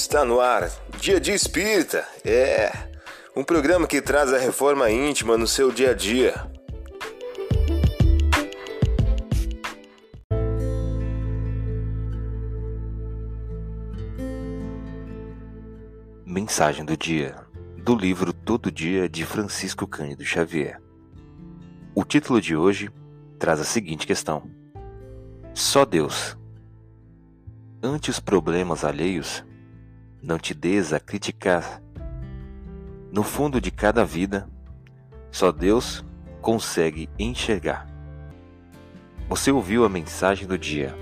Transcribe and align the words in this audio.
Está 0.00 0.24
no 0.24 0.40
ar, 0.40 0.70
Dia 1.00 1.18
de 1.18 1.32
Espírita. 1.32 2.06
É 2.24 2.70
um 3.34 3.42
programa 3.42 3.84
que 3.84 4.00
traz 4.00 4.32
a 4.32 4.38
reforma 4.38 4.88
íntima 4.88 5.36
no 5.36 5.44
seu 5.44 5.72
dia 5.72 5.90
a 5.90 5.92
dia. 5.92 6.48
Mensagem 16.24 16.84
do 16.84 16.96
dia 16.96 17.34
do 17.76 17.96
livro 17.96 18.32
Todo 18.32 18.70
Dia 18.70 19.08
de 19.08 19.26
Francisco 19.26 19.84
Cândido 19.84 20.24
Xavier. 20.24 20.80
O 21.92 22.04
título 22.04 22.40
de 22.40 22.54
hoje 22.54 22.88
traz 23.36 23.58
a 23.58 23.64
seguinte 23.64 24.06
questão: 24.06 24.48
Só 25.52 25.84
Deus. 25.84 26.38
Ante 27.82 28.10
os 28.10 28.20
problemas 28.20 28.84
alheios, 28.84 29.44
não 30.22 30.38
te 30.38 30.54
des 30.54 30.92
a 30.92 31.00
criticar. 31.00 31.82
No 33.12 33.22
fundo 33.22 33.60
de 33.60 33.70
cada 33.70 34.04
vida, 34.04 34.48
só 35.30 35.52
Deus 35.52 36.04
consegue 36.40 37.08
enxergar. 37.18 37.86
Você 39.28 39.50
ouviu 39.50 39.84
a 39.84 39.88
mensagem 39.88 40.46
do 40.46 40.58
dia. 40.58 40.94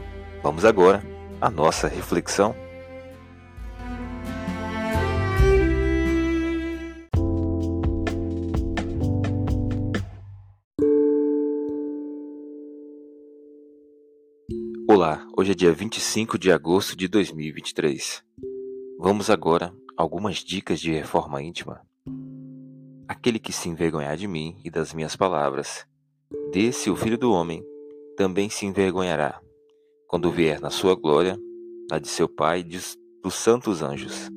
Vamos 0.43 0.65
agora 0.65 1.03
à 1.41 1.51
nossa 1.51 1.89
reflexão. 1.89 2.55
Olá, 14.89 15.27
hoje 15.37 15.53
é 15.53 15.55
dia 15.55 15.73
25 15.73 16.39
de 16.39 16.51
agosto 16.51 16.97
de 16.97 17.07
2023. 17.07 18.26
Vamos 18.99 19.29
agora 19.29 19.75
algumas 19.95 20.39
dicas 20.39 20.81
de 20.81 20.91
reforma 20.91 21.43
íntima. 21.43 21.83
Aquele 23.07 23.39
que 23.39 23.53
se 23.53 23.69
envergonhar 23.69 24.17
de 24.17 24.27
mim 24.27 24.59
e 24.65 24.71
das 24.71 24.95
minhas 24.95 25.15
palavras, 25.15 25.87
desse 26.51 26.89
o 26.89 26.97
Filho 26.97 27.19
do 27.19 27.31
Homem 27.31 27.63
também 28.17 28.49
se 28.49 28.65
envergonhará, 28.65 29.39
quando 30.09 30.31
vier 30.31 30.61
na 30.63 30.71
sua 30.71 30.95
glória, 30.95 31.39
na 31.91 31.99
de 31.99 32.09
seu 32.09 32.27
Pai 32.27 32.61
e 32.61 32.81
dos 33.23 33.35
santos 33.35 33.83
anjos. 33.83 34.31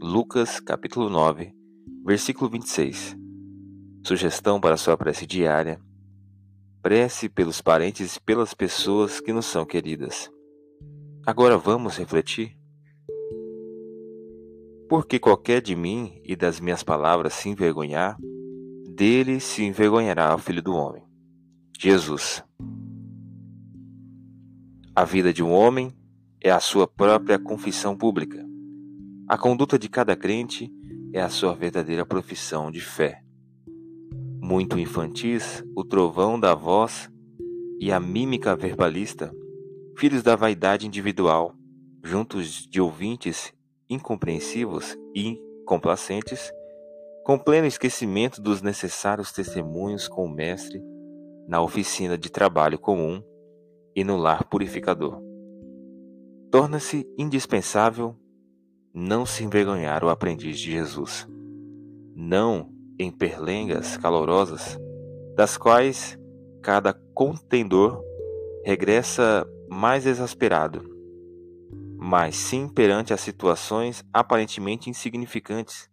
Lucas 0.00 0.60
capítulo 0.60 1.10
9, 1.10 1.52
versículo 2.04 2.48
26. 2.48 3.16
Sugestão 4.06 4.60
para 4.60 4.76
sua 4.76 4.96
prece 4.96 5.26
diária. 5.26 5.80
Prece 6.80 7.28
pelos 7.28 7.60
parentes 7.60 8.14
e 8.14 8.20
pelas 8.20 8.54
pessoas 8.54 9.20
que 9.20 9.32
nos 9.32 9.46
são 9.46 9.66
queridas. 9.66 10.30
Agora 11.26 11.58
vamos 11.58 11.96
refletir? 11.96 12.56
Porque 14.88 15.18
qualquer 15.18 15.62
de 15.62 15.74
mim 15.74 16.20
e 16.24 16.36
das 16.36 16.60
minhas 16.60 16.82
palavras 16.82 17.32
se 17.34 17.48
envergonhar, 17.48 18.16
dele 18.94 19.40
se 19.40 19.64
envergonhará 19.64 20.34
o 20.34 20.38
Filho 20.38 20.62
do 20.62 20.74
Homem. 20.74 21.02
Jesus. 21.78 22.44
A 24.94 25.04
vida 25.04 25.32
de 25.32 25.42
um 25.42 25.50
homem 25.50 25.92
é 26.40 26.50
a 26.50 26.60
sua 26.60 26.86
própria 26.86 27.38
confissão 27.38 27.96
pública. 27.96 28.44
A 29.26 29.38
conduta 29.38 29.78
de 29.78 29.88
cada 29.88 30.14
crente 30.14 30.70
é 31.14 31.22
a 31.22 31.30
sua 31.30 31.54
verdadeira 31.54 32.04
profissão 32.04 32.70
de 32.70 32.82
fé. 32.82 33.22
Muito 34.42 34.78
infantis, 34.78 35.64
o 35.74 35.82
trovão 35.82 36.38
da 36.38 36.54
voz 36.54 37.10
e 37.80 37.90
a 37.90 37.98
mímica 37.98 38.54
verbalista, 38.54 39.34
filhos 39.96 40.22
da 40.22 40.36
vaidade 40.36 40.86
individual, 40.86 41.56
juntos 42.02 42.66
de 42.68 42.80
ouvintes 42.80 43.53
incompreensivos 43.88 44.96
e 45.14 45.38
complacentes, 45.66 46.52
com 47.24 47.38
pleno 47.38 47.66
esquecimento 47.66 48.40
dos 48.40 48.60
necessários 48.60 49.32
testemunhos 49.32 50.08
com 50.08 50.24
o 50.24 50.28
Mestre 50.28 50.82
na 51.48 51.60
oficina 51.62 52.16
de 52.16 52.30
trabalho 52.30 52.78
comum 52.78 53.22
e 53.94 54.04
no 54.04 54.16
lar 54.16 54.44
purificador. 54.44 55.22
Torna-se 56.50 57.06
indispensável 57.18 58.16
não 58.92 59.26
se 59.26 59.42
envergonhar 59.42 60.04
o 60.04 60.08
aprendiz 60.08 60.58
de 60.58 60.70
Jesus, 60.70 61.26
não 62.14 62.72
em 62.98 63.10
perlengas 63.10 63.96
calorosas, 63.96 64.78
das 65.34 65.56
quais 65.56 66.18
cada 66.62 66.94
contendor 67.12 68.02
regressa 68.64 69.46
mais 69.68 70.06
exasperado 70.06 70.93
mas 72.06 72.36
sim 72.36 72.68
perante 72.68 73.14
as 73.14 73.20
situações 73.22 74.04
aparentemente 74.12 74.90
insignificantes 74.90 75.88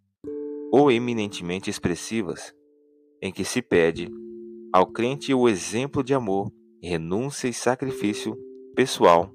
ou 0.70 0.92
eminentemente 0.92 1.70
expressivas, 1.70 2.54
em 3.22 3.32
que 3.32 3.46
se 3.46 3.62
pede 3.62 4.10
ao 4.70 4.86
crente 4.86 5.32
o 5.32 5.48
exemplo 5.48 6.04
de 6.04 6.12
amor, 6.12 6.52
renúncia 6.82 7.48
e 7.48 7.54
sacrifício 7.54 8.36
pessoal 8.76 9.32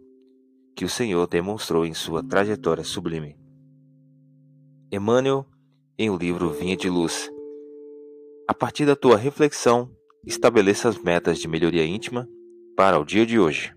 que 0.76 0.86
o 0.86 0.90
Senhor 0.90 1.26
demonstrou 1.26 1.84
em 1.84 1.96
sua 1.96 2.22
trajetória 2.22 2.84
sublime. 2.84 3.36
Emmanuel, 4.92 5.48
em 5.98 6.12
o 6.12 6.16
livro 6.16 6.52
Vinha 6.52 6.78
de 6.78 6.92
Luz. 6.92 7.28
A 8.48 8.54
partir 8.54 8.86
da 8.86 8.96
tua 8.96 9.18
reflexão, 9.18 9.90
estabeleça 10.24 10.88
as 10.88 10.98
metas 11.00 11.40
de 11.40 11.48
melhoria 11.48 11.84
íntima 11.84 12.30
para 12.76 13.00
o 13.00 13.04
dia 13.04 13.26
de 13.26 13.40
hoje. 13.40 13.77